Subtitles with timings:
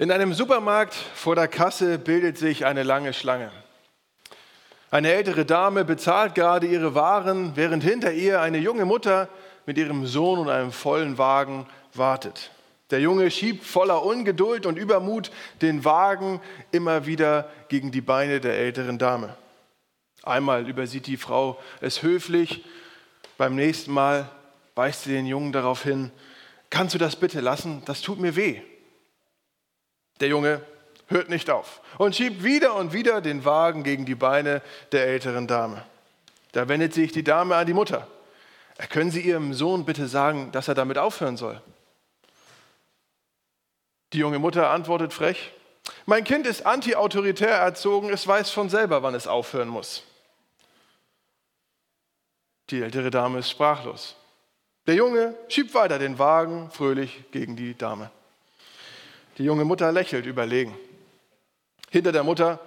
[0.00, 3.50] In einem Supermarkt vor der Kasse bildet sich eine lange Schlange.
[4.92, 9.28] Eine ältere Dame bezahlt gerade ihre Waren, während hinter ihr eine junge Mutter
[9.66, 12.52] mit ihrem Sohn und einem vollen Wagen wartet.
[12.92, 15.32] Der Junge schiebt voller Ungeduld und Übermut
[15.62, 16.40] den Wagen
[16.70, 19.34] immer wieder gegen die Beine der älteren Dame.
[20.22, 22.64] Einmal übersieht die Frau es höflich,
[23.36, 24.30] beim nächsten Mal
[24.76, 26.12] weist sie den Jungen darauf hin,
[26.70, 28.62] kannst du das bitte lassen, das tut mir weh.
[30.20, 30.62] Der Junge
[31.06, 35.46] hört nicht auf und schiebt wieder und wieder den Wagen gegen die Beine der älteren
[35.46, 35.84] Dame.
[36.52, 38.06] Da wendet sich die Dame an die Mutter.
[38.90, 41.60] Können Sie Ihrem Sohn bitte sagen, dass er damit aufhören soll?
[44.12, 45.52] Die junge Mutter antwortet frech,
[46.06, 50.04] mein Kind ist antiautoritär erzogen, es weiß von selber, wann es aufhören muss.
[52.70, 54.16] Die ältere Dame ist sprachlos.
[54.86, 58.10] Der Junge schiebt weiter den Wagen fröhlich gegen die Dame.
[59.38, 60.76] Die junge Mutter lächelt überlegen.
[61.90, 62.58] Hinter der Mutter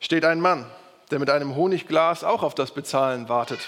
[0.00, 0.64] steht ein Mann,
[1.10, 3.60] der mit einem Honigglas auch auf das Bezahlen wartet.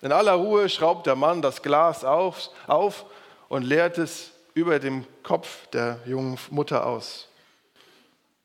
[0.00, 3.04] In aller Ruhe schraubt der Mann das Glas auf, auf
[3.48, 7.28] und leert es über dem Kopf der jungen Mutter aus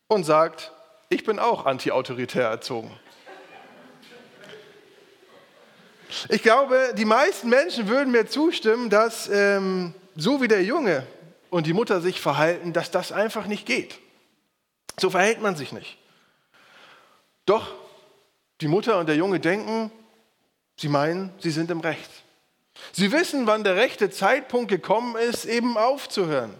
[0.08, 0.72] und sagt,
[1.08, 2.90] ich bin auch antiautoritär erzogen.
[6.28, 11.06] Ich glaube, die meisten Menschen würden mir zustimmen, dass ähm, so wie der Junge
[11.50, 13.98] und die Mutter sich verhalten, dass das einfach nicht geht.
[14.98, 15.98] So verhält man sich nicht.
[17.46, 17.72] Doch
[18.60, 19.90] die Mutter und der Junge denken,
[20.76, 22.10] sie meinen, sie sind im Recht.
[22.92, 26.54] Sie wissen, wann der rechte Zeitpunkt gekommen ist, eben aufzuhören.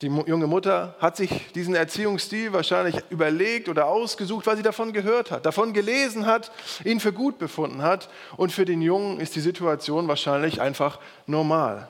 [0.00, 5.32] Die junge Mutter hat sich diesen Erziehungsstil wahrscheinlich überlegt oder ausgesucht, weil sie davon gehört
[5.32, 6.52] hat, davon gelesen hat,
[6.84, 8.08] ihn für gut befunden hat.
[8.36, 11.88] Und für den Jungen ist die Situation wahrscheinlich einfach normal.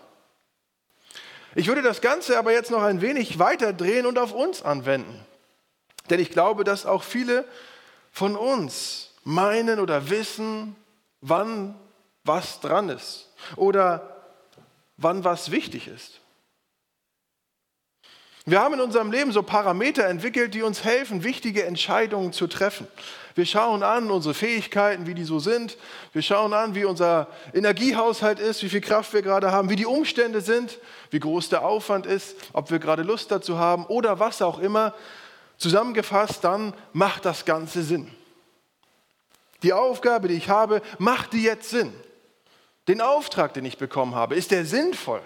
[1.54, 5.26] Ich würde das Ganze aber jetzt noch ein wenig weiter drehen und auf uns anwenden.
[6.08, 7.44] Denn ich glaube, dass auch viele
[8.10, 10.76] von uns meinen oder wissen,
[11.20, 11.74] wann
[12.24, 14.16] was dran ist oder
[14.96, 16.17] wann was wichtig ist.
[18.48, 22.88] Wir haben in unserem Leben so Parameter entwickelt, die uns helfen, wichtige Entscheidungen zu treffen.
[23.34, 25.76] Wir schauen an unsere Fähigkeiten, wie die so sind.
[26.14, 29.84] Wir schauen an, wie unser Energiehaushalt ist, wie viel Kraft wir gerade haben, wie die
[29.84, 30.78] Umstände sind,
[31.10, 34.94] wie groß der Aufwand ist, ob wir gerade Lust dazu haben oder was auch immer.
[35.58, 38.10] Zusammengefasst, dann macht das Ganze Sinn.
[39.62, 41.92] Die Aufgabe, die ich habe, macht die jetzt Sinn?
[42.88, 45.20] Den Auftrag, den ich bekommen habe, ist der sinnvoll?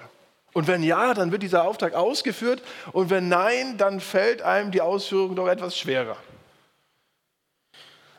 [0.53, 4.83] Und wenn ja, dann wird dieser Auftrag ausgeführt und wenn nein, dann fällt einem die
[4.83, 6.17] Ausführung doch etwas schwerer.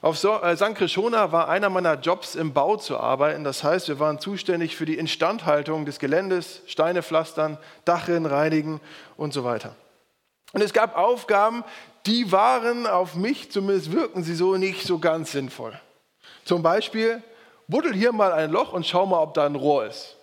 [0.02, 0.26] Auf St.
[0.44, 3.46] Äh, Krishona war einer meiner Jobs im Bau zu arbeiten.
[3.46, 8.82] Das heißt, wir waren zuständig für die Instandhaltung des Geländes, Steine pflastern, Dachrinnen reinigen
[9.16, 9.78] und so weiter.
[10.52, 11.64] Und es gab Aufgaben,
[12.06, 15.80] die waren auf mich, zumindest wirken sie so, nicht so ganz sinnvoll.
[16.44, 17.24] Zum Beispiel,
[17.70, 20.18] buddel hier mal ein Loch und schau mal, ob da ein Rohr ist.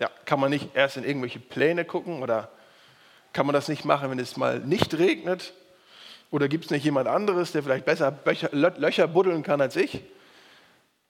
[0.00, 2.50] Ja, kann man nicht erst in irgendwelche Pläne gucken oder
[3.34, 5.52] kann man das nicht machen, wenn es mal nicht regnet?
[6.30, 8.18] Oder gibt es nicht jemand anderes, der vielleicht besser
[8.52, 10.02] Löcher buddeln kann als ich?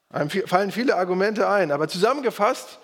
[0.08, 2.80] Einem fallen viele Argumente ein, aber zusammengefasst,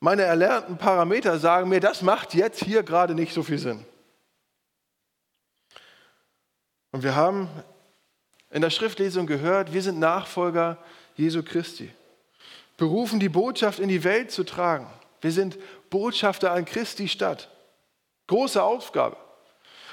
[0.00, 3.84] meine erlernten Parameter sagen mir, das macht jetzt hier gerade nicht so viel Sinn.
[6.90, 7.50] Und wir haben
[8.50, 10.78] in der Schriftlesung gehört, wir sind Nachfolger
[11.16, 11.92] Jesu Christi,
[12.78, 14.86] berufen die Botschaft in die Welt zu tragen.
[15.20, 15.58] Wir sind
[15.90, 17.50] Botschafter an Christi Stadt.
[18.26, 19.16] Große Aufgabe.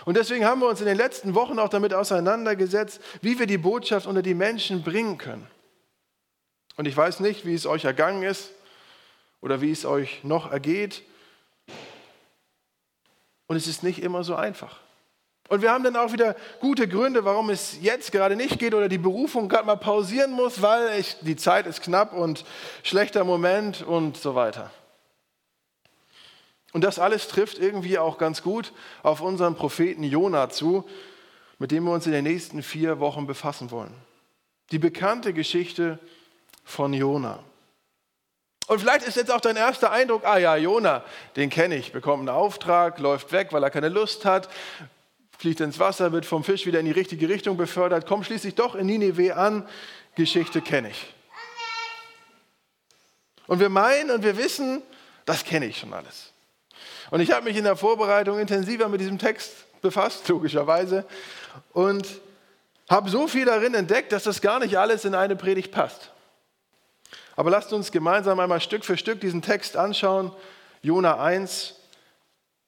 [0.06, 3.58] Und deswegen haben wir uns in den letzten Wochen auch damit auseinandergesetzt, wie wir die
[3.58, 5.48] Botschaft unter die Menschen bringen können.
[6.76, 8.52] Und ich weiß nicht, wie es euch ergangen ist
[9.42, 11.02] oder wie es euch noch ergeht.
[13.48, 14.80] Und es ist nicht immer so einfach.
[15.48, 18.90] Und wir haben dann auch wieder gute Gründe, warum es jetzt gerade nicht geht oder
[18.90, 22.46] die Berufung gerade mal pausieren muss, weil ich, die Zeit ist knapp und
[22.84, 24.72] schlechter Moment und so weiter.
[26.76, 30.86] Und das alles trifft irgendwie auch ganz gut auf unseren Propheten Jona zu,
[31.58, 33.94] mit dem wir uns in den nächsten vier Wochen befassen wollen.
[34.72, 36.00] Die bekannte Geschichte
[36.66, 37.42] von Jona.
[38.68, 41.06] Und vielleicht ist jetzt auch dein erster Eindruck, ah ja, Jona,
[41.38, 44.50] den kenne ich, bekommt einen Auftrag, läuft weg, weil er keine Lust hat,
[45.38, 48.76] fliegt ins Wasser, wird vom Fisch wieder in die richtige Richtung befördert, kommt schließlich doch
[48.76, 49.66] in Ninive an,
[50.16, 51.08] Geschichte kenne ich.
[53.48, 54.82] Und wir meinen und wir wissen,
[55.24, 56.35] das kenne ich schon alles.
[57.12, 61.06] Und ich habe mich in der Vorbereitung intensiver mit diesem Text befasst, logischerweise,
[61.72, 62.08] und
[62.90, 66.12] habe so viel darin entdeckt, dass das gar nicht alles in eine Predigt passt.
[67.36, 70.32] Aber lasst uns gemeinsam einmal Stück für Stück diesen Text anschauen.
[70.82, 71.76] Jona 1,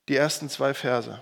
[0.07, 1.21] die ersten zwei Verse.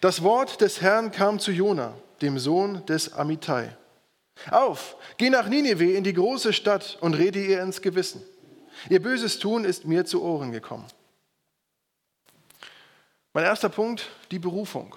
[0.00, 3.76] Das Wort des Herrn kam zu Jona, dem Sohn des Amittai.
[4.50, 8.22] Auf, geh nach Ninive in die große Stadt und rede ihr ins Gewissen.
[8.88, 10.86] Ihr böses Tun ist mir zu Ohren gekommen.
[13.32, 14.96] Mein erster Punkt, die Berufung.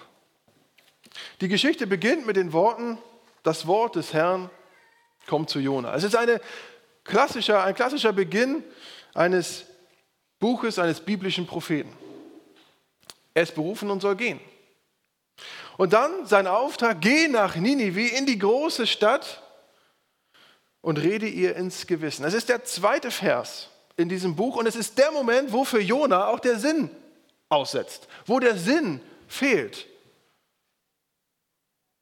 [1.40, 2.98] Die Geschichte beginnt mit den Worten,
[3.42, 4.50] das Wort des Herrn
[5.26, 5.94] kommt zu Jona.
[5.94, 6.40] Es ist eine
[7.04, 8.64] klassischer, ein klassischer Beginn
[9.12, 9.66] eines
[10.40, 11.92] Buches eines biblischen Propheten.
[13.34, 14.40] Er ist berufen und soll gehen.
[15.76, 19.42] Und dann sein Auftrag, geh nach Ninive in die große Stadt
[20.80, 22.22] und rede ihr ins Gewissen.
[22.22, 25.80] Das ist der zweite Vers in diesem Buch und es ist der Moment, wo für
[25.80, 26.90] Jona auch der Sinn
[27.48, 29.86] aussetzt, wo der Sinn fehlt.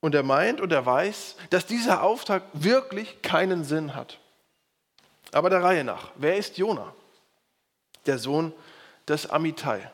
[0.01, 4.19] Und er meint und er weiß, dass dieser Auftrag wirklich keinen Sinn hat.
[5.33, 6.93] Aber der Reihe nach, wer ist Jona?
[8.07, 8.53] Der Sohn
[9.07, 9.91] des Amittai.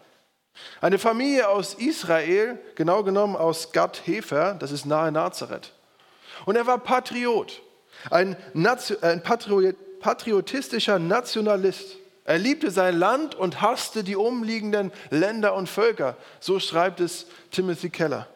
[0.81, 5.73] Eine Familie aus Israel, genau genommen aus Gad-Hefer, das ist nahe Nazareth.
[6.47, 7.63] Und er war Patriot,
[8.11, 9.23] ein, ein
[10.01, 11.97] patriotistischer Nationalist.
[12.25, 16.17] Er liebte sein Land und hasste die umliegenden Länder und Völker.
[16.41, 18.29] So schreibt es Timothy Keller.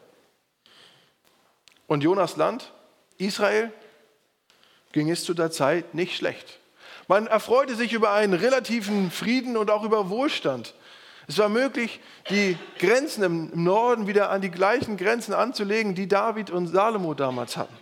[1.85, 2.71] Und Jonas Land,
[3.17, 3.71] Israel,
[4.93, 6.59] ging es zu der Zeit nicht schlecht.
[7.07, 10.73] Man erfreute sich über einen relativen Frieden und auch über Wohlstand.
[11.27, 11.99] Es war möglich,
[12.29, 17.57] die Grenzen im Norden wieder an die gleichen Grenzen anzulegen, die David und Salomo damals
[17.57, 17.77] hatten.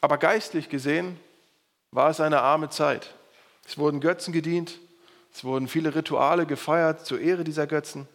[0.00, 1.18] Aber geistlich gesehen
[1.90, 3.14] war es eine arme Zeit.
[3.66, 4.78] Es wurden Götzen gedient,
[5.32, 8.08] es wurden viele Rituale gefeiert zur Ehre dieser Götzen.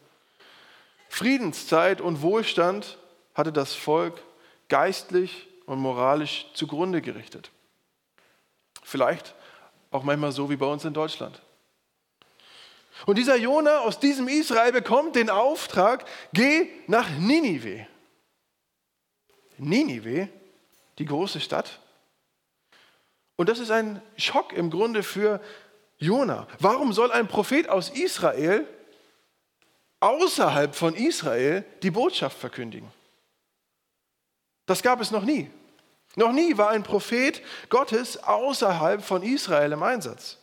[1.10, 2.98] Friedenszeit und Wohlstand
[3.36, 4.22] hatte das Volk
[4.70, 7.52] geistlich und moralisch zugrunde gerichtet.
[8.82, 9.36] Vielleicht
[9.92, 11.42] auch manchmal so wie bei uns in Deutschland.
[13.06, 17.88] Und dieser Jona aus diesem Israel bekommt den Auftrag, geh nach Ninive.
[19.58, 20.30] Ninive,
[20.98, 21.81] die große Stadt.
[23.42, 25.42] Und das ist ein Schock im Grunde für
[25.98, 26.46] Jona.
[26.60, 28.68] Warum soll ein Prophet aus Israel
[30.00, 32.88] außerhalb von Israel die Botschaft verkündigen?
[34.68, 35.50] Das gab es noch nie.
[36.16, 40.38] Noch nie war ein Prophet Gottes außerhalb von Israel im Einsatz.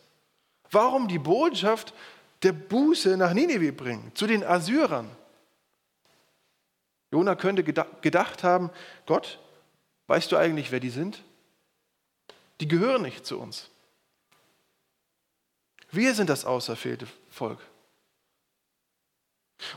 [0.72, 1.94] Warum die Botschaft
[2.42, 5.08] der Buße nach Ninive bringen, zu den Assyrern.
[7.12, 8.70] Jona könnte gedacht haben,
[9.06, 9.38] Gott,
[10.08, 11.22] weißt du eigentlich, wer die sind?
[12.60, 13.70] Die gehören nicht zu uns.
[15.90, 17.58] Wir sind das auserwählte Volk.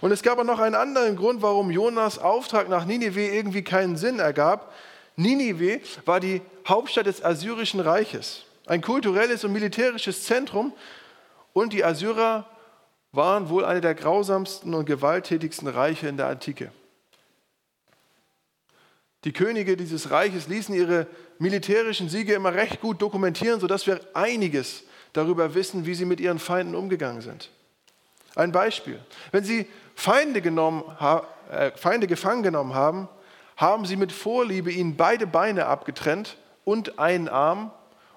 [0.02, 3.98] Und es gab auch noch einen anderen Grund, warum Jonas Auftrag nach Ninive irgendwie keinen
[3.98, 4.74] Sinn ergab.
[5.16, 10.74] Ninive war die Hauptstadt des Assyrischen Reiches, ein kulturelles und militärisches Zentrum.
[11.54, 12.48] Und die Assyrer
[13.12, 16.72] waren wohl eine der grausamsten und gewalttätigsten Reiche in der Antike.
[19.24, 21.08] Die Könige dieses Reiches ließen ihre
[21.38, 24.84] militärischen Siege immer recht gut dokumentieren, sodass wir einiges
[25.14, 27.50] darüber wissen, wie sie mit ihren Feinden umgegangen sind.
[28.36, 29.00] Ein Beispiel.
[29.32, 30.84] Wenn sie Feinde, genommen,
[31.52, 33.10] äh, Feinde gefangen genommen haben,
[33.58, 37.72] haben sie mit Vorliebe ihnen beide Beine abgetrennt und einen Arm,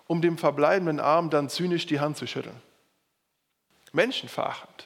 [0.06, 2.62] um dem verbleibenden Arm dann zynisch die Hand zu schütteln
[3.94, 4.83] menschenverachtend.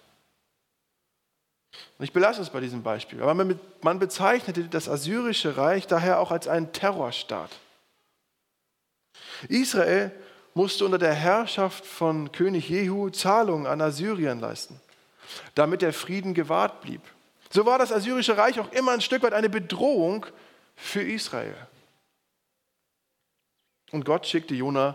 [1.98, 3.20] Und ich belasse es bei diesem Beispiel.
[3.22, 7.50] Aber man bezeichnete das assyrische Reich daher auch als einen Terrorstaat.
[9.48, 10.12] Israel
[10.54, 14.80] musste unter der Herrschaft von König Jehu Zahlungen an Assyrien leisten,
[15.54, 17.00] damit der Frieden gewahrt blieb.
[17.50, 20.24] So war das assyrische Reich auch immer ein Stück weit eine Bedrohung
[20.76, 21.56] für Israel.
[23.90, 24.94] Und Gott schickte Jona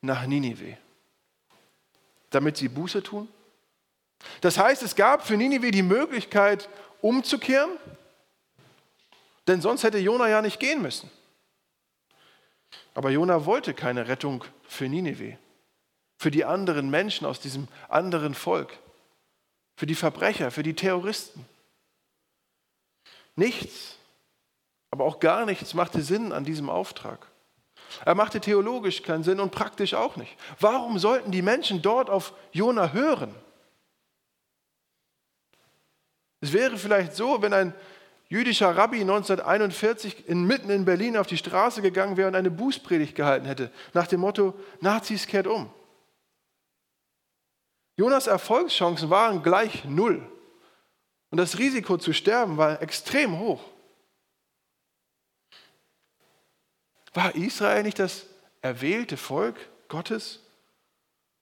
[0.00, 0.76] nach Ninive,
[2.30, 3.28] damit sie Buße tun
[4.40, 6.68] das heißt, es gab für Ninive die Möglichkeit,
[7.00, 7.70] umzukehren,
[9.46, 11.10] denn sonst hätte Jona ja nicht gehen müssen.
[12.94, 15.38] Aber Jona wollte keine Rettung für Ninive,
[16.18, 18.78] für die anderen Menschen aus diesem anderen Volk,
[19.76, 21.44] für die Verbrecher, für die Terroristen.
[23.34, 23.96] Nichts,
[24.90, 27.26] aber auch gar nichts machte Sinn an diesem Auftrag.
[28.04, 30.36] Er machte theologisch keinen Sinn und praktisch auch nicht.
[30.60, 33.34] Warum sollten die Menschen dort auf Jona hören?
[36.42, 37.72] Es wäre vielleicht so, wenn ein
[38.28, 43.14] jüdischer Rabbi 1941 in, mitten in Berlin auf die Straße gegangen wäre und eine Bußpredigt
[43.14, 45.72] gehalten hätte, nach dem Motto, Nazis kehrt um.
[47.96, 50.26] Jonas Erfolgschancen waren gleich null.
[51.30, 53.62] Und das Risiko zu sterben war extrem hoch.
[57.14, 58.26] War Israel nicht das
[58.62, 59.56] erwählte Volk
[59.86, 60.40] Gottes,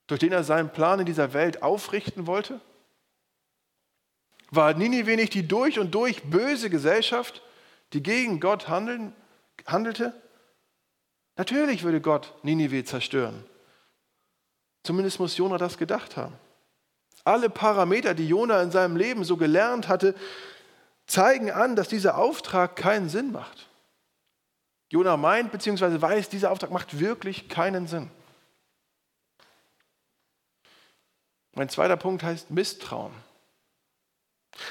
[0.08, 2.60] durch den er seinen Plan in dieser Welt aufrichten wollte?
[4.50, 7.42] War Ninive nicht die durch und durch böse Gesellschaft,
[7.92, 9.14] die gegen Gott handeln,
[9.66, 10.12] handelte?
[11.36, 13.44] Natürlich würde Gott Ninive zerstören.
[14.82, 16.34] Zumindest muss Jona das gedacht haben.
[17.24, 20.14] Alle Parameter, die Jona in seinem Leben so gelernt hatte,
[21.06, 23.68] zeigen an, dass dieser Auftrag keinen Sinn macht.
[24.88, 26.00] Jona meint bzw.
[26.00, 28.10] weiß, dieser Auftrag macht wirklich keinen Sinn.
[31.52, 33.12] Mein zweiter Punkt heißt Misstrauen.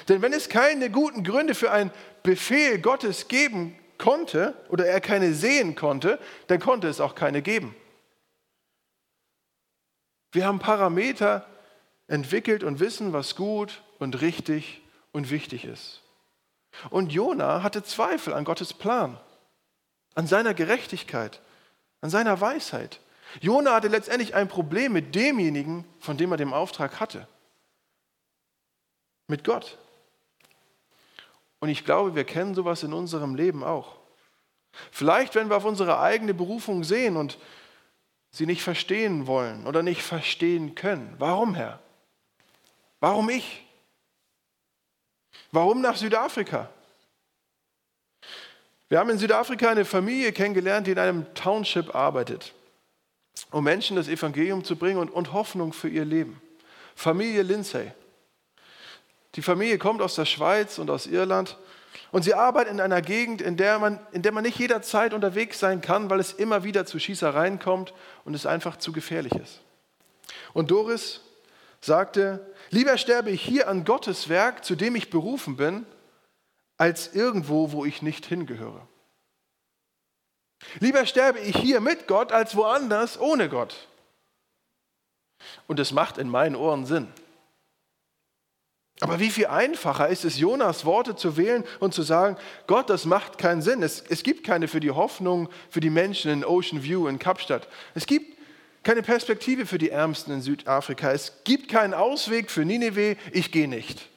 [0.08, 1.92] Denn wenn es keine guten Gründe für einen
[2.24, 7.76] Befehl Gottes geben konnte oder er keine sehen konnte, dann konnte es auch keine geben.
[10.32, 11.46] Wir haben Parameter
[12.08, 14.82] entwickelt und wissen, was gut und richtig
[15.12, 16.02] und wichtig ist.
[16.90, 19.20] Und Jona hatte Zweifel an Gottes Plan,
[20.16, 21.42] an seiner Gerechtigkeit,
[22.02, 23.00] an seiner Weisheit.
[23.42, 27.28] Jona hatte letztendlich ein Problem mit demjenigen, von dem er den Auftrag hatte.
[29.30, 29.78] Mit Gott.
[31.60, 33.96] Und ich glaube, wir kennen sowas in unserem Leben auch.
[34.92, 37.38] Vielleicht, wenn wir auf unsere eigene Berufung sehen und
[38.32, 41.14] sie nicht verstehen wollen oder nicht verstehen können.
[41.20, 41.80] Warum, Herr?
[43.00, 43.66] Warum ich?
[45.52, 46.70] Warum nach Südafrika?
[48.88, 52.56] Wir haben in Südafrika eine Familie kennengelernt, die in einem Township arbeitet,
[53.52, 56.42] um Menschen das Evangelium zu bringen und, und Hoffnung für ihr Leben.
[56.96, 57.92] Familie Lindsay.
[59.36, 61.58] Die Familie kommt aus der Schweiz und aus Irland
[62.12, 65.60] und sie arbeitet in einer Gegend, in der, man, in der man nicht jederzeit unterwegs
[65.60, 67.94] sein kann, weil es immer wieder zu Schießereien kommt
[68.26, 69.62] und es einfach zu gefährlich ist.
[70.54, 71.22] Und Doris
[71.82, 75.86] sagte, lieber sterbe ich hier an Gottes Werk, zu dem ich berufen bin,
[76.78, 78.88] als irgendwo, wo ich nicht hingehöre.
[80.80, 83.88] Lieber sterbe ich hier mit Gott, als woanders ohne Gott.
[85.68, 87.08] Und es macht in meinen Ohren Sinn.
[89.02, 92.38] Aber wie viel einfacher ist es, Jonas Worte zu wählen und zu sagen,
[92.68, 93.82] Gott, das macht keinen Sinn.
[93.82, 97.70] Es, es gibt keine für die Hoffnung für die Menschen in Ocean View in Kapstadt.
[97.96, 98.38] Es gibt
[98.84, 101.12] keine Perspektive für die Ärmsten in Südafrika.
[101.12, 103.16] Es gibt keinen Ausweg für Nineveh.
[103.32, 104.10] Ich gehe nicht.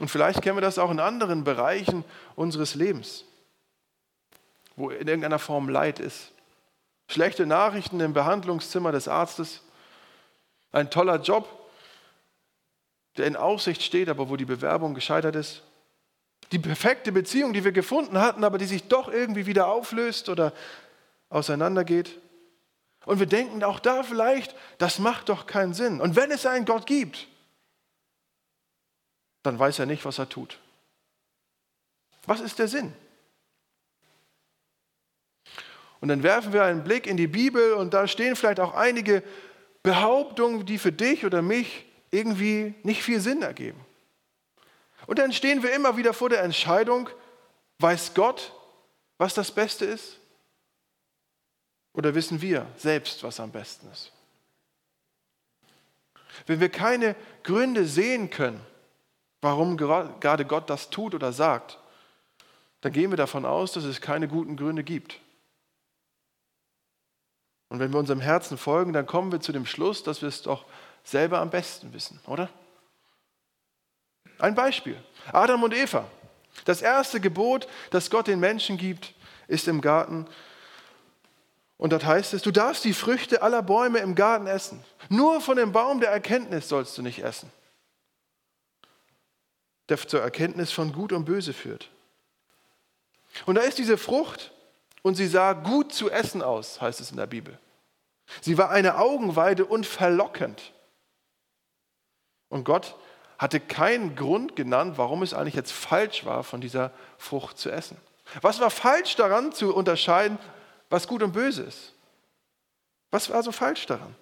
[0.00, 2.04] Und vielleicht kennen wir das auch in anderen Bereichen
[2.36, 3.24] unseres Lebens,
[4.76, 6.32] wo in irgendeiner Form Leid ist.
[7.08, 9.62] Schlechte Nachrichten im Behandlungszimmer des Arztes
[10.72, 11.48] ein toller Job,
[13.16, 15.62] der in Aussicht steht, aber wo die Bewerbung gescheitert ist.
[16.52, 20.52] Die perfekte Beziehung, die wir gefunden hatten, aber die sich doch irgendwie wieder auflöst oder
[21.28, 22.18] auseinandergeht.
[23.06, 26.00] Und wir denken auch da vielleicht, das macht doch keinen Sinn.
[26.00, 27.28] Und wenn es einen Gott gibt,
[29.42, 30.58] dann weiß er nicht, was er tut.
[32.26, 32.92] Was ist der Sinn?
[36.00, 39.22] Und dann werfen wir einen Blick in die Bibel und da stehen vielleicht auch einige
[39.82, 43.80] Behauptungen, die für dich oder mich irgendwie nicht viel Sinn ergeben.
[45.06, 47.08] Und dann stehen wir immer wieder vor der Entscheidung,
[47.78, 48.52] weiß Gott,
[49.18, 50.18] was das Beste ist?
[51.92, 54.12] Oder wissen wir selbst, was am besten ist?
[56.46, 58.60] Wenn wir keine Gründe sehen können,
[59.40, 61.78] warum gerade Gott das tut oder sagt,
[62.82, 65.20] dann gehen wir davon aus, dass es keine guten Gründe gibt.
[67.70, 70.42] Und wenn wir unserem Herzen folgen, dann kommen wir zu dem Schluss, dass wir es
[70.42, 70.66] doch
[71.04, 72.50] selber am besten wissen, oder?
[74.38, 75.02] Ein Beispiel.
[75.32, 76.06] Adam und Eva.
[76.64, 79.14] Das erste Gebot, das Gott den Menschen gibt,
[79.46, 80.26] ist im Garten.
[81.76, 84.84] Und dort heißt es, du darfst die Früchte aller Bäume im Garten essen.
[85.08, 87.50] Nur von dem Baum der Erkenntnis sollst du nicht essen,
[89.88, 91.88] der zur Erkenntnis von Gut und Böse führt.
[93.46, 94.52] Und da ist diese Frucht,
[95.02, 97.58] und sie sah gut zu essen aus, heißt es in der Bibel.
[98.40, 100.72] Sie war eine Augenweide und verlockend.
[102.48, 102.96] Und Gott
[103.38, 107.96] hatte keinen Grund genannt, warum es eigentlich jetzt falsch war, von dieser Frucht zu essen.
[108.42, 110.38] Was war falsch daran zu unterscheiden,
[110.88, 111.94] was gut und böse ist?
[113.10, 114.14] Was war so falsch daran?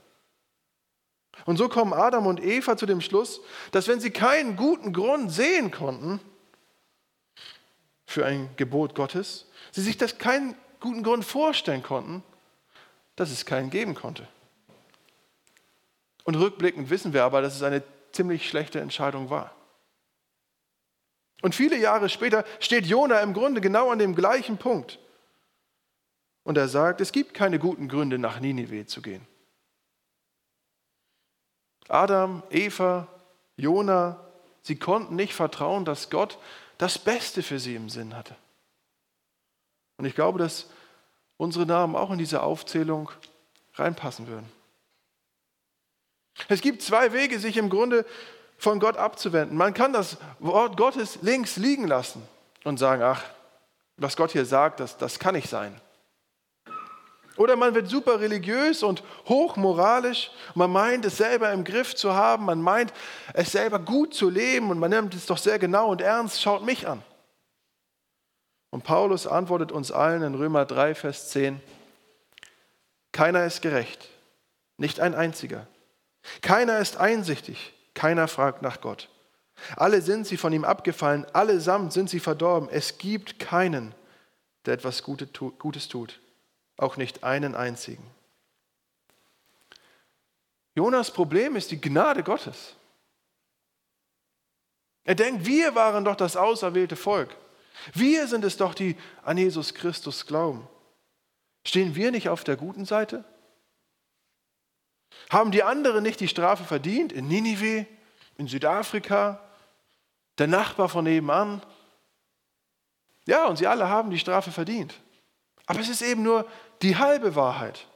[1.44, 5.30] Und so kommen Adam und Eva zu dem Schluss, dass wenn sie keinen guten Grund
[5.30, 6.20] sehen konnten
[8.06, 12.22] für ein Gebot Gottes, sie sich das keinen guten Grund vorstellen konnten,
[13.16, 14.26] dass es keinen geben konnte.
[16.24, 17.82] Und rückblickend wissen wir aber, dass es eine
[18.12, 19.54] ziemlich schlechte Entscheidung war.
[21.40, 24.98] Und viele Jahre später steht Jona im Grunde genau an dem gleichen Punkt.
[26.42, 29.26] Und er sagt, es gibt keine guten Gründe, nach Ninive zu gehen.
[31.88, 33.08] Adam, Eva,
[33.56, 34.20] Jona,
[34.62, 36.38] sie konnten nicht vertrauen, dass Gott
[36.76, 38.36] das Beste für sie im Sinn hatte.
[39.98, 40.66] Und ich glaube, dass
[41.36, 43.10] unsere Namen auch in diese Aufzählung
[43.74, 44.50] reinpassen würden.
[46.48, 48.06] Es gibt zwei Wege, sich im Grunde
[48.56, 49.56] von Gott abzuwenden.
[49.56, 52.22] Man kann das Wort Gottes links liegen lassen
[52.64, 53.22] und sagen, ach,
[53.96, 55.80] was Gott hier sagt, das, das kann nicht sein.
[57.36, 60.32] Oder man wird super religiös und hochmoralisch.
[60.54, 62.44] Man meint, es selber im Griff zu haben.
[62.44, 62.92] Man meint,
[63.32, 64.70] es selber gut zu leben.
[64.70, 66.42] Und man nimmt es doch sehr genau und ernst.
[66.42, 67.00] Schaut mich an.
[68.70, 71.60] Und Paulus antwortet uns allen in Römer 3, Vers 10.
[73.12, 74.08] Keiner ist gerecht.
[74.76, 75.66] Nicht ein einziger.
[76.42, 77.72] Keiner ist einsichtig.
[77.94, 79.08] Keiner fragt nach Gott.
[79.76, 81.26] Alle sind sie von ihm abgefallen.
[81.32, 82.68] Allesamt sind sie verdorben.
[82.70, 83.94] Es gibt keinen,
[84.66, 86.20] der etwas Gutes tut
[86.78, 88.04] auch nicht einen einzigen.
[90.74, 92.76] Jonas Problem ist die Gnade Gottes.
[95.04, 97.34] Er denkt, wir waren doch das auserwählte Volk.
[97.94, 100.66] Wir sind es doch, die an Jesus Christus glauben.
[101.66, 103.24] Stehen wir nicht auf der guten Seite?
[105.30, 107.12] Haben die anderen nicht die Strafe verdient?
[107.12, 107.86] In Ninive,
[108.36, 109.42] in Südafrika,
[110.38, 111.62] der Nachbar von nebenan?
[113.26, 114.94] Ja, und sie alle haben die Strafe verdient.
[115.66, 116.48] Aber es ist eben nur
[116.80, 117.86] die halbe Wahrheit.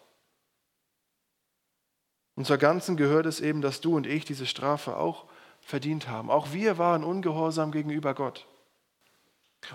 [2.34, 5.26] Und zur Ganzen gehört es eben, dass du und ich diese Strafe auch
[5.60, 6.30] verdient haben.
[6.30, 8.46] Auch wir waren ungehorsam gegenüber Gott.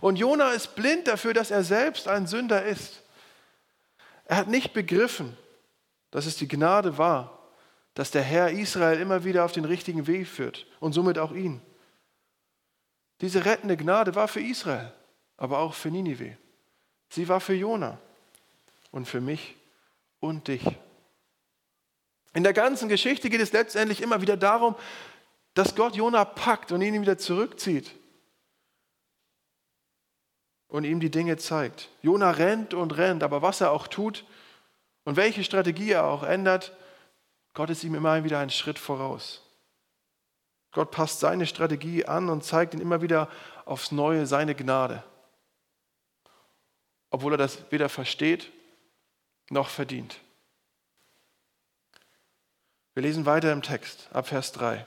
[0.02, 3.04] Und Jona ist blind dafür, dass er selbst ein Sünder ist.
[4.26, 5.38] Er hat nicht begriffen,
[6.12, 7.40] dass es die Gnade war,
[7.94, 11.62] dass der Herr Israel immer wieder auf den richtigen Weg führt und somit auch ihn.
[13.22, 14.94] Diese rettende Gnade war für Israel,
[15.38, 16.38] aber auch für Ninive.
[17.10, 17.98] Sie war für Jona
[18.92, 19.56] und für mich
[20.20, 20.64] und dich.
[22.34, 24.76] In der ganzen Geschichte geht es letztendlich immer wieder darum,
[25.56, 27.97] dass Gott Jona packt und ihn wieder zurückzieht
[30.68, 31.90] und ihm die Dinge zeigt.
[32.02, 34.26] Jona rennt und rennt, aber was er auch tut
[35.06, 36.76] und welche Strategie er auch ändert,
[37.54, 39.42] Gott ist ihm immer wieder einen Schritt voraus.
[40.72, 43.30] Gott passt seine Strategie an und zeigt ihm immer wieder
[43.66, 45.04] aufs Neue seine Gnade,
[47.10, 48.52] obwohl er das weder versteht
[49.50, 50.20] noch verdient.
[52.94, 54.86] Wir lesen weiter im Text, ab Vers 3.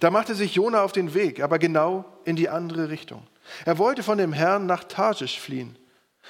[0.00, 3.26] Da machte sich Jona auf den Weg, aber genau in die andere Richtung.
[3.64, 5.78] Er wollte von dem Herrn nach Tarschisch fliehen.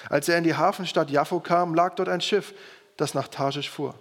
[0.09, 2.55] Als er in die Hafenstadt Jaffo kam, lag dort ein Schiff,
[2.97, 3.95] das nach Tarschisch fuhr.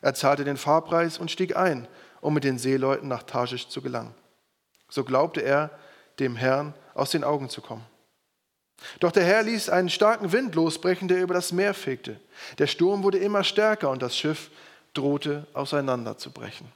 [0.00, 1.86] Er zahlte den Fahrpreis und stieg ein,
[2.20, 4.14] um mit den Seeleuten nach Tarschisch zu gelangen.
[4.88, 5.70] So glaubte er,
[6.18, 7.84] dem Herrn aus den Augen zu kommen.
[9.00, 12.20] Doch der Herr ließ einen starken Wind losbrechen, der über das Meer fegte.
[12.58, 14.50] Der Sturm wurde immer stärker und das Schiff
[14.92, 16.70] drohte auseinanderzubrechen.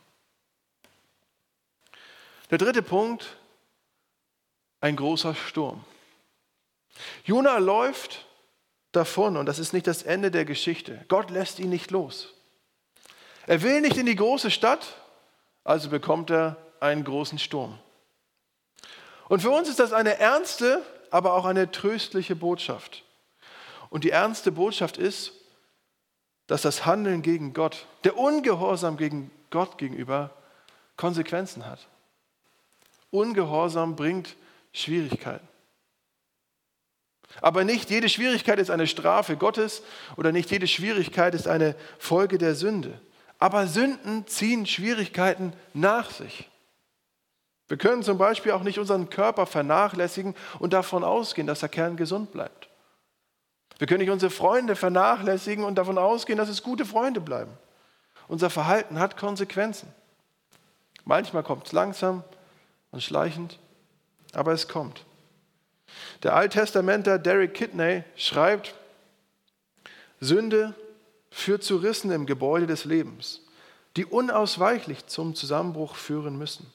[2.50, 3.36] Der dritte Punkt,
[4.86, 5.84] ein großer Sturm.
[7.24, 8.24] Jona läuft
[8.92, 11.04] davon und das ist nicht das Ende der Geschichte.
[11.08, 12.32] Gott lässt ihn nicht los.
[13.46, 14.94] Er will nicht in die große Stadt,
[15.64, 17.78] also bekommt er einen großen Sturm.
[19.28, 23.04] Und für uns ist das eine ernste aber auch eine tröstliche Botschaft.
[23.90, 25.32] Und die ernste Botschaft ist,
[26.46, 30.30] dass das Handeln gegen Gott, der Ungehorsam gegen Gott gegenüber,
[30.96, 31.86] Konsequenzen hat.
[33.10, 34.36] Ungehorsam bringt
[34.76, 35.46] Schwierigkeiten.
[37.40, 39.82] Aber nicht jede Schwierigkeit ist eine Strafe Gottes
[40.16, 43.00] oder nicht jede Schwierigkeit ist eine Folge der Sünde.
[43.38, 46.48] Aber Sünden ziehen Schwierigkeiten nach sich.
[47.68, 51.96] Wir können zum Beispiel auch nicht unseren Körper vernachlässigen und davon ausgehen, dass der Kern
[51.96, 52.68] gesund bleibt.
[53.78, 57.52] Wir können nicht unsere Freunde vernachlässigen und davon ausgehen, dass es gute Freunde bleiben.
[58.28, 59.92] Unser Verhalten hat Konsequenzen.
[61.04, 62.24] Manchmal kommt es langsam
[62.90, 63.58] und schleichend,
[64.32, 65.04] aber es kommt.
[66.22, 68.74] Der Alttestamenter Derek Kidney schreibt,
[70.20, 70.74] Sünde
[71.30, 73.42] führt zu Rissen im Gebäude des Lebens,
[73.96, 76.72] die unausweichlich zum Zusammenbruch führen müssen.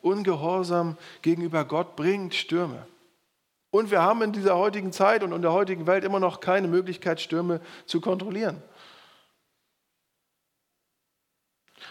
[0.00, 2.86] Ungehorsam gegenüber Gott bringt Stürme.
[3.70, 6.68] Und wir haben in dieser heutigen Zeit und in der heutigen Welt immer noch keine
[6.68, 8.62] Möglichkeit, Stürme zu kontrollieren.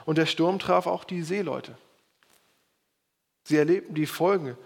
[0.06, 1.78] Und der Sturm traf auch die Seeleute.
[3.46, 4.58] Sie erlebten die Folgen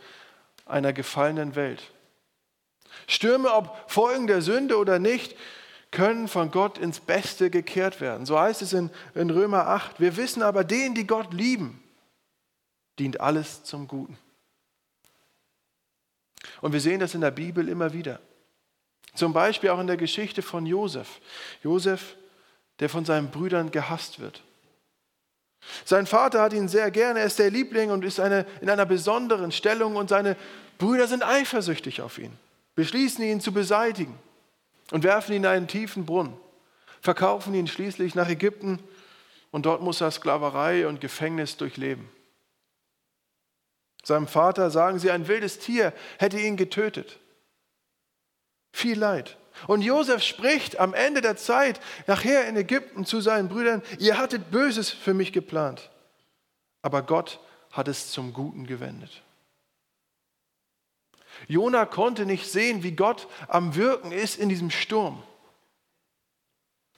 [0.65, 1.91] einer gefallenen Welt.
[3.07, 5.35] Stürme, ob Folgen der Sünde oder nicht,
[5.91, 8.25] können von Gott ins Beste gekehrt werden.
[8.25, 9.99] So heißt es in, in Römer 8.
[9.99, 11.83] Wir wissen aber, denen, die Gott lieben,
[12.99, 14.17] dient alles zum Guten.
[16.61, 18.19] Und wir sehen das in der Bibel immer wieder.
[19.13, 21.19] Zum Beispiel auch in der Geschichte von Josef.
[21.63, 22.15] Josef,
[22.79, 24.43] der von seinen Brüdern gehasst wird.
[25.85, 28.85] Sein Vater hat ihn sehr gerne, er ist der Liebling und ist eine, in einer
[28.85, 30.35] besonderen Stellung und seine
[30.77, 32.31] Brüder sind eifersüchtig auf ihn,
[32.75, 34.17] beschließen ihn zu beseitigen
[34.91, 36.37] und werfen ihn in einen tiefen Brunnen.
[37.01, 38.79] verkaufen ihn schließlich nach Ägypten
[39.51, 42.09] und dort muss er Sklaverei und Gefängnis durchleben.
[44.03, 47.19] Seinem Vater sagen sie, ein wildes Tier hätte ihn getötet.
[48.71, 49.37] Viel Leid.
[49.67, 54.51] Und Josef spricht am Ende der Zeit, nachher in Ägypten, zu seinen Brüdern, ihr hattet
[54.51, 55.89] Böses für mich geplant,
[56.81, 57.39] aber Gott
[57.71, 59.21] hat es zum Guten gewendet.
[61.47, 65.23] Jona konnte nicht sehen, wie Gott am Wirken ist in diesem Sturm,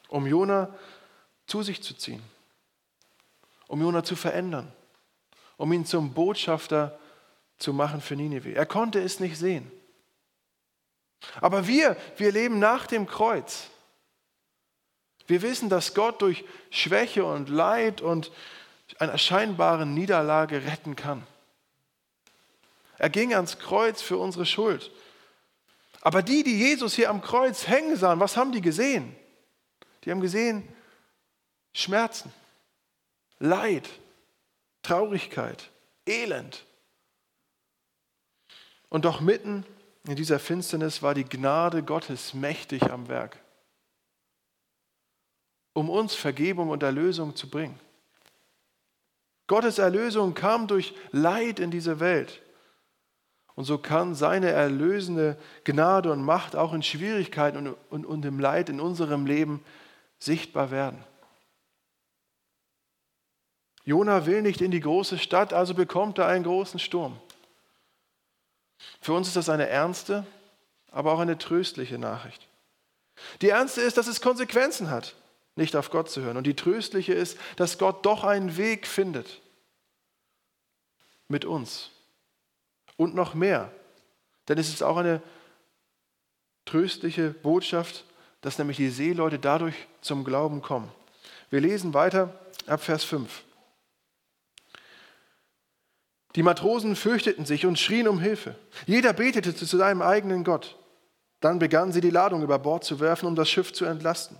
[0.09, 0.73] um Jona
[1.45, 2.23] zu sich zu ziehen,
[3.67, 4.71] um Jona zu verändern,
[5.57, 6.97] um ihn zum Botschafter
[7.57, 8.53] zu machen für Nineveh.
[8.53, 9.71] Er konnte es nicht sehen.
[11.39, 13.67] Aber wir, wir leben nach dem Kreuz.
[15.27, 18.31] Wir wissen, dass Gott durch Schwäche und Leid und
[18.99, 21.25] einer scheinbaren Niederlage retten kann.
[22.97, 24.91] Er ging ans Kreuz für unsere Schuld.
[26.01, 29.15] Aber die, die Jesus hier am Kreuz hängen sahen, was haben die gesehen?
[30.03, 30.67] Die haben gesehen
[31.73, 32.33] Schmerzen,
[33.39, 33.87] Leid,
[34.83, 35.69] Traurigkeit,
[36.05, 36.65] Elend.
[38.89, 39.65] Und doch mitten
[40.07, 43.37] in dieser Finsternis war die Gnade Gottes mächtig am Werk,
[45.73, 47.79] um uns Vergebung und Erlösung zu bringen.
[49.47, 52.41] Gottes Erlösung kam durch Leid in diese Welt.
[53.55, 58.39] Und so kann seine erlösende Gnade und Macht auch in Schwierigkeiten und, und, und im
[58.39, 59.63] Leid in unserem Leben
[60.19, 61.03] sichtbar werden.
[63.83, 67.19] Jona will nicht in die große Stadt, also bekommt er einen großen Sturm.
[69.01, 70.25] Für uns ist das eine ernste,
[70.91, 72.47] aber auch eine tröstliche Nachricht.
[73.41, 75.15] Die ernste ist, dass es Konsequenzen hat,
[75.55, 76.37] nicht auf Gott zu hören.
[76.37, 79.41] Und die tröstliche ist, dass Gott doch einen Weg findet
[81.27, 81.89] mit uns.
[82.97, 83.71] Und noch mehr.
[84.47, 85.21] Denn es ist auch eine
[86.65, 88.05] tröstliche Botschaft,
[88.41, 90.91] dass nämlich die Seeleute dadurch zum Glauben kommen.
[91.49, 93.43] Wir lesen weiter ab Vers 5.
[96.35, 98.55] Die Matrosen fürchteten sich und schrien um Hilfe.
[98.85, 100.77] Jeder betete zu seinem eigenen Gott.
[101.41, 104.37] Dann begannen sie die Ladung über Bord zu werfen, um das Schiff zu entlasten.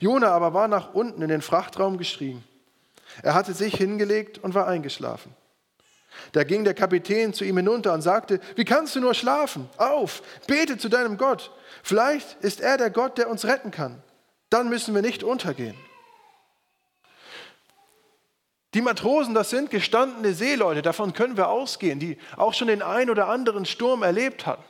[0.00, 2.42] Jona aber war nach unten in den Frachtraum geschrien.
[3.22, 5.34] Er hatte sich hingelegt und war eingeschlafen.
[6.32, 9.68] Da ging der Kapitän zu ihm hinunter und sagte, wie kannst du nur schlafen?
[9.76, 11.52] Auf, bete zu deinem Gott.
[11.82, 14.02] Vielleicht ist er der Gott, der uns retten kann.
[14.48, 15.76] Dann müssen wir nicht untergehen.
[18.74, 23.10] Die Matrosen, das sind gestandene Seeleute, davon können wir ausgehen, die auch schon den ein
[23.10, 24.62] oder anderen Sturm erlebt haben.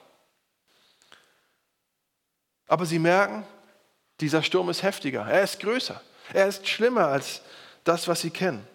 [2.69, 3.45] Aber sie merken,
[4.21, 6.01] dieser Sturm ist heftiger, er ist größer,
[6.33, 7.43] er ist schlimmer als
[7.85, 8.67] das, was sie kennen.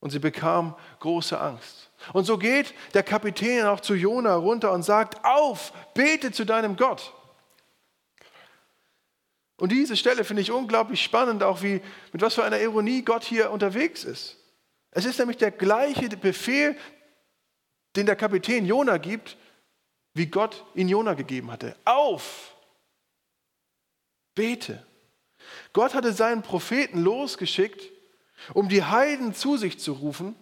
[0.00, 1.90] Und sie bekamen große Angst.
[2.12, 6.76] Und so geht der Kapitän auch zu Jona runter und sagt, auf, bete zu deinem
[6.76, 7.12] Gott.
[9.62, 11.80] Und diese Stelle finde ich unglaublich spannend, auch wie,
[12.12, 14.36] mit was für einer Ironie Gott hier unterwegs ist.
[14.90, 16.76] Es ist nämlich der gleiche Befehl,
[17.94, 19.36] den der Kapitän Jona gibt,
[20.14, 21.76] wie Gott ihn Jona gegeben hatte.
[21.84, 22.56] Auf!
[24.34, 24.84] Bete.
[25.72, 27.88] Gott hatte seinen Propheten losgeschickt,
[28.54, 30.34] um die Heiden zu sich zu rufen.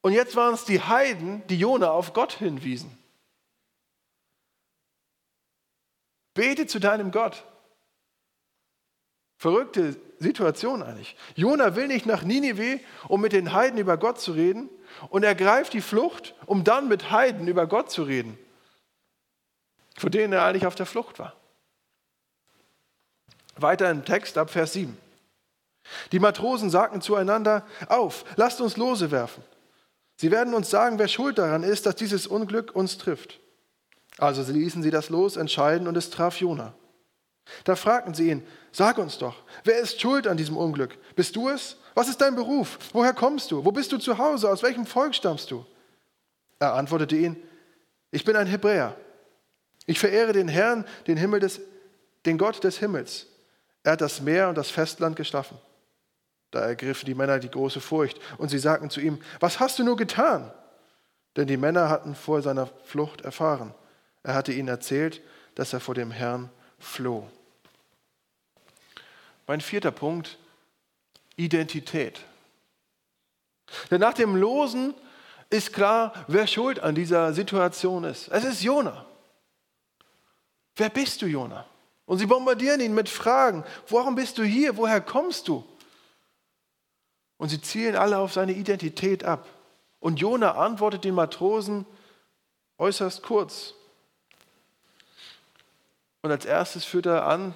[0.00, 2.98] Und jetzt waren es die Heiden, die Jona auf Gott hinwiesen.
[6.34, 7.44] Bete zu deinem Gott.
[9.44, 11.16] Verrückte Situation eigentlich.
[11.36, 14.70] Jona will nicht nach Ninive, um mit den Heiden über Gott zu reden,
[15.10, 18.38] und er greift die Flucht, um dann mit Heiden über Gott zu reden,
[19.98, 21.34] vor denen er eigentlich auf der Flucht war.
[23.56, 24.96] Weiter im Text ab Vers 7.
[26.12, 29.44] Die Matrosen sagten zueinander, auf, lasst uns Lose werfen.
[30.16, 33.40] Sie werden uns sagen, wer schuld daran ist, dass dieses Unglück uns trifft.
[34.16, 36.72] Also ließen sie das Los entscheiden und es traf Jona.
[37.64, 40.96] Da fragten sie ihn, sag uns doch, wer ist schuld an diesem Unglück?
[41.14, 41.76] Bist du es?
[41.94, 42.78] Was ist dein Beruf?
[42.92, 43.64] Woher kommst du?
[43.64, 44.50] Wo bist du zu Hause?
[44.50, 45.64] Aus welchem Volk stammst du?
[46.58, 47.36] Er antwortete ihn,
[48.10, 48.96] ich bin ein Hebräer.
[49.86, 51.60] Ich verehre den Herrn, den Himmel des,
[52.24, 53.26] den Gott des Himmels.
[53.82, 55.58] Er hat das Meer und das Festland geschaffen.
[56.50, 59.84] Da ergriffen die Männer die große Furcht und sie sagten zu ihm, was hast du
[59.84, 60.52] nur getan?
[61.36, 63.74] Denn die Männer hatten vor seiner Flucht erfahren.
[64.22, 65.20] Er hatte ihnen erzählt,
[65.56, 66.50] dass er vor dem Herrn
[66.84, 67.28] floh.
[69.46, 70.38] Mein vierter Punkt,
[71.36, 72.20] Identität.
[73.90, 74.94] Denn nach dem Losen
[75.50, 78.28] ist klar, wer schuld an dieser Situation ist.
[78.28, 79.04] Es ist Jona.
[80.76, 81.66] Wer bist du, Jona?
[82.06, 83.64] Und sie bombardieren ihn mit Fragen.
[83.88, 84.76] Warum bist du hier?
[84.76, 85.64] Woher kommst du?
[87.36, 89.46] Und sie zielen alle auf seine Identität ab.
[90.00, 91.86] Und Jona antwortet den Matrosen
[92.78, 93.74] äußerst kurz.
[96.24, 97.52] Und als erstes führt er an,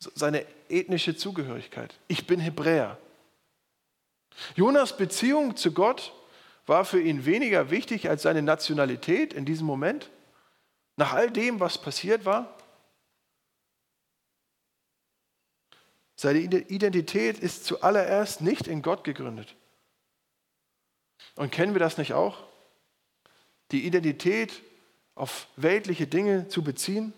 [0.00, 1.94] seine ethnische Zugehörigkeit.
[2.08, 2.98] Ich bin Hebräer.
[4.56, 6.12] Jonas Beziehung zu Gott
[6.66, 10.10] war für ihn weniger wichtig als seine Nationalität in diesem Moment,
[10.96, 12.58] nach all dem, was passiert war.
[16.16, 19.54] Seine Identität ist zuallererst nicht in Gott gegründet.
[21.36, 22.42] Und kennen wir das nicht auch?
[23.70, 24.60] Die Identität
[25.14, 27.14] auf weltliche Dinge zu beziehen?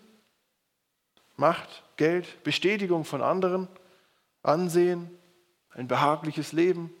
[1.35, 3.67] Macht, Geld, Bestätigung von anderen,
[4.43, 5.09] Ansehen,
[5.71, 6.93] ein behagliches Leben,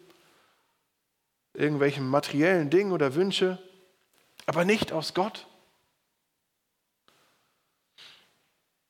[1.53, 3.59] irgendwelchen materiellen Dingen oder Wünsche,
[4.45, 5.47] aber nicht aus Gott.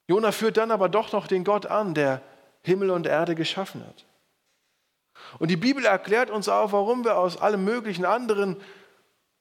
[0.08, 2.22] Jona führt dann aber doch noch den Gott an, der
[2.62, 4.06] Himmel und Erde geschaffen hat.
[5.40, 8.58] Und die Bibel erklärt uns auch, warum wir aus allem möglichen anderen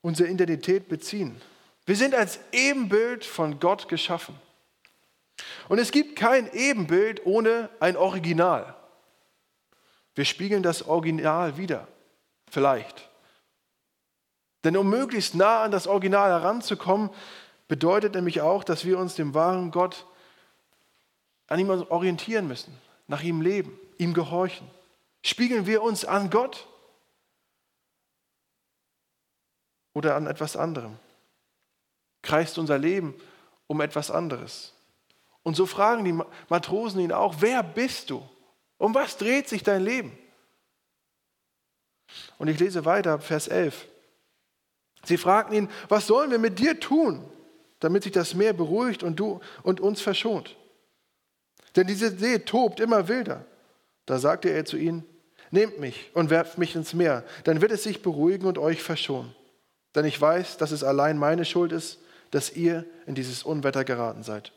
[0.01, 1.41] unsere Identität beziehen.
[1.87, 4.38] Wir sind als Ebenbild von Gott geschaffen.
[5.68, 8.75] Und es gibt kein Ebenbild ohne ein Original.
[10.14, 11.88] Wir spiegeln das Original wieder,
[12.51, 13.09] vielleicht.
[14.64, 17.11] Denn um möglichst nah an das Original heranzukommen,
[17.68, 20.07] bedeutet nämlich auch, dass wir uns dem wahren Gott
[21.49, 24.71] an ihm orientieren müssen, nach ihm leben, ihm gehorchen.
[25.25, 26.66] Spiegeln wir uns an Gott
[29.95, 30.99] oder an etwas anderem?
[32.23, 33.14] Kreist unser Leben
[33.66, 34.75] um etwas anderes?
[35.43, 38.23] Und so fragen die Matrosen ihn auch, wer bist du?
[38.79, 40.17] Um was dreht sich dein Leben?
[42.39, 43.87] Und ich lese weiter, Vers 11.
[45.05, 47.25] Sie fragten ihn, was sollen wir mit dir tun,
[47.81, 50.57] damit sich das Meer beruhigt und du und uns verschont?
[51.75, 53.45] Denn diese See tobt immer wilder.
[54.07, 55.05] Da sagte er zu ihnen,
[55.51, 59.35] nehmt mich und werft mich ins Meer, dann wird es sich beruhigen und euch verschonen.
[59.95, 61.99] Denn ich weiß, dass es allein meine Schuld ist,
[62.31, 64.53] dass ihr in dieses Unwetter geraten seid.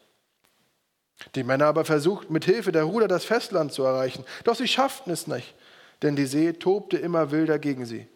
[1.35, 5.11] Die Männer aber versuchten mit Hilfe der Ruder das Festland zu erreichen, doch sie schafften
[5.11, 5.53] es nicht,
[6.01, 8.07] denn die See tobte immer wilder gegen sie.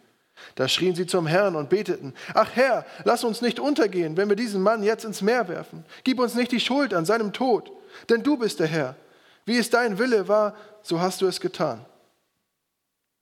[0.54, 4.36] Da schrien sie zum Herrn und beteten, ach Herr, lass uns nicht untergehen, wenn wir
[4.36, 5.84] diesen Mann jetzt ins Meer werfen.
[6.04, 7.70] Gib uns nicht die Schuld an seinem Tod,
[8.08, 8.96] denn du bist der Herr.
[9.44, 11.84] Wie es dein Wille war, so hast du es getan.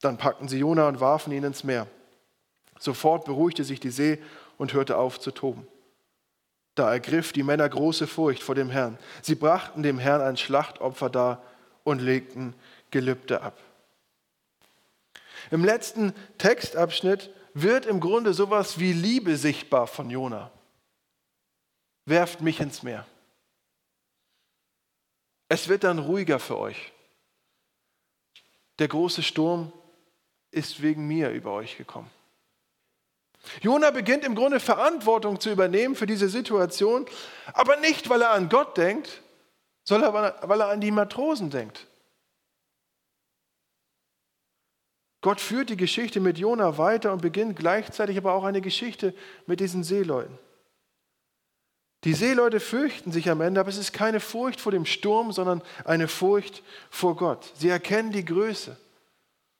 [0.00, 1.86] Dann packten sie Jona und warfen ihn ins Meer.
[2.78, 4.22] Sofort beruhigte sich die See
[4.56, 5.66] und hörte auf zu toben.
[6.78, 8.98] Da ergriff die Männer große Furcht vor dem Herrn.
[9.20, 11.42] Sie brachten dem Herrn ein Schlachtopfer dar
[11.82, 12.54] und legten
[12.92, 13.60] Gelübde ab.
[15.50, 20.52] Im letzten Textabschnitt wird im Grunde sowas wie Liebe sichtbar von Jona.
[22.04, 23.04] Werft mich ins Meer.
[25.48, 26.92] Es wird dann ruhiger für euch.
[28.78, 29.72] Der große Sturm
[30.52, 32.10] ist wegen mir über euch gekommen.
[33.60, 37.06] Jona beginnt im Grunde Verantwortung zu übernehmen für diese Situation,
[37.52, 39.22] aber nicht, weil er an Gott denkt,
[39.84, 41.86] sondern weil er an die Matrosen denkt.
[45.20, 49.14] Gott führt die Geschichte mit Jona weiter und beginnt gleichzeitig aber auch eine Geschichte
[49.46, 50.38] mit diesen Seeleuten.
[52.04, 55.62] Die Seeleute fürchten sich am Ende, aber es ist keine Furcht vor dem Sturm, sondern
[55.84, 57.52] eine Furcht vor Gott.
[57.56, 58.76] Sie erkennen die Größe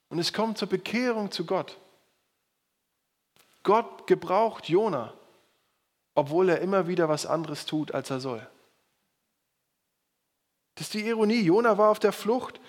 [0.09, 1.77] und es kommt zur Bekehrung zu Gott.
[3.69, 5.13] Gott gebraucht Jona,
[6.15, 8.45] obwohl er immer wieder was anderes tut, als er soll.
[10.75, 11.43] Das ist die Ironie.
[11.43, 12.61] Jona war auf der Flucht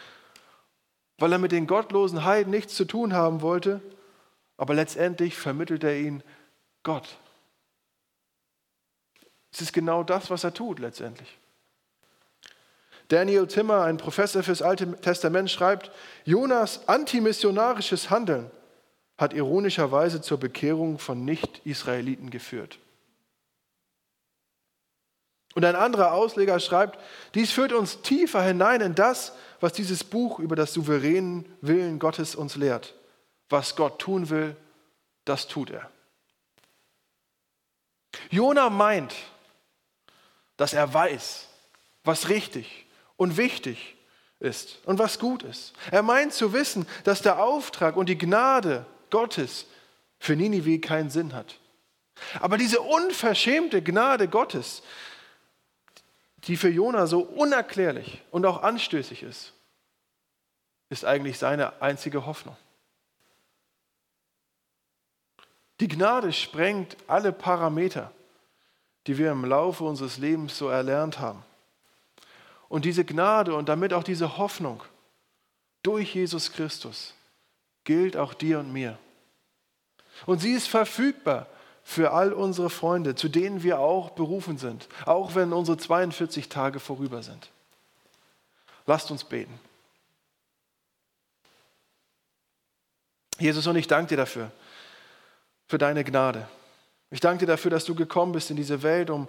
[1.20, 3.82] weil er mit den gottlosen Heiden nichts zu tun haben wollte,
[4.58, 6.24] aber letztendlich vermittelt er ihnen
[6.84, 7.18] Gott.
[9.52, 11.38] Es ist genau das, was er tut letztendlich.
[13.10, 15.92] Daniel Timmer, ein Professor fürs Alte Testament, schreibt,
[16.26, 18.52] Jonas antimissionarisches Handeln
[19.20, 22.80] hat ironischerweise zur Bekehrung von Nicht-Israeliten geführt.
[25.56, 26.98] Und ein anderer Ausleger schreibt,
[27.36, 32.34] dies führt uns tiefer hinein in das, was dieses Buch über das souveränen Willen Gottes
[32.34, 32.96] uns lehrt.
[33.50, 34.56] Was Gott tun will,
[35.26, 35.92] das tut er.
[38.30, 39.14] Jona meint,
[40.56, 41.48] dass er weiß,
[42.06, 42.86] was richtig
[43.18, 43.98] und wichtig
[44.40, 45.74] ist und was gut ist.
[45.92, 49.66] Er meint zu wissen, dass der Auftrag und die Gnade Gottes
[50.20, 51.60] für Ninive keinen Sinn hat.
[52.40, 54.84] Aber diese unverschämte Gnade Gottes,
[56.46, 59.54] die für Jona so unerklärlich und auch anstößig ist,
[60.90, 62.58] ist eigentlich seine einzige Hoffnung.
[65.80, 68.12] Die Gnade sprengt alle Parameter,
[69.08, 71.44] die wir im Laufe unseres Lebens so erlernt haben.
[72.68, 74.84] Und diese Gnade und damit auch diese Hoffnung
[75.82, 77.14] durch Jesus Christus
[77.90, 79.00] gilt auch dir und mir.
[80.28, 81.48] Und sie ist verfügbar
[81.84, 86.80] für all unsere Freunde, zu denen wir auch berufen sind, auch wenn unsere 42 Tage
[86.80, 87.50] vorüber sind.
[88.86, 89.60] Lasst uns beten.
[93.40, 94.52] Jesus, und ich danke dir dafür,
[95.66, 96.48] für deine Gnade.
[97.10, 99.28] Ich danke dir dafür, dass du gekommen bist in diese Welt, um,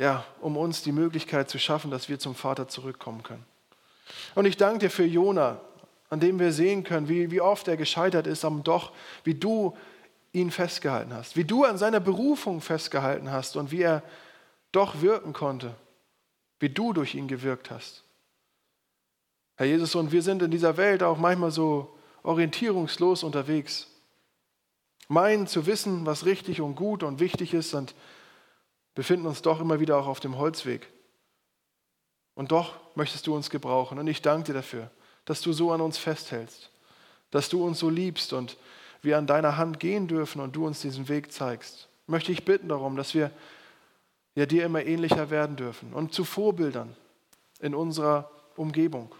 [0.00, 3.46] ja, um uns die Möglichkeit zu schaffen, dass wir zum Vater zurückkommen können.
[4.34, 5.60] Und ich danke dir für Jona,
[6.10, 8.92] an dem wir sehen können, wie, wie oft er gescheitert ist, aber doch,
[9.24, 9.76] wie du
[10.32, 14.02] ihn festgehalten hast, wie du an seiner Berufung festgehalten hast und wie er
[14.72, 15.74] doch wirken konnte,
[16.58, 18.04] wie du durch ihn gewirkt hast.
[19.56, 23.86] Herr Jesus, und wir sind in dieser Welt auch manchmal so orientierungslos unterwegs,
[25.06, 27.94] meinen zu wissen, was richtig und gut und wichtig ist und
[28.94, 30.88] befinden uns doch immer wieder auch auf dem Holzweg.
[32.34, 33.98] Und doch möchtest du uns gebrauchen.
[33.98, 34.90] Und ich danke dir dafür,
[35.24, 36.70] dass du so an uns festhältst,
[37.30, 38.56] dass du uns so liebst und
[39.02, 41.88] wir an deiner Hand gehen dürfen und du uns diesen Weg zeigst.
[42.06, 43.30] Möchte ich bitten darum, dass wir
[44.34, 46.94] ja dir immer ähnlicher werden dürfen und zu Vorbildern
[47.60, 49.14] in unserer Umgebung,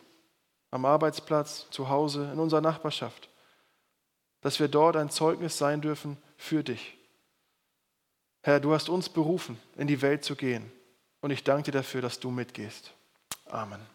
[0.70, 3.28] am Arbeitsplatz, zu Hause, in unserer Nachbarschaft,
[4.40, 6.96] dass wir dort ein Zeugnis sein dürfen für dich.
[8.42, 10.70] Herr, du hast uns berufen, in die Welt zu gehen
[11.20, 12.92] und ich danke dir dafür, dass du mitgehst.
[13.46, 13.93] Amen.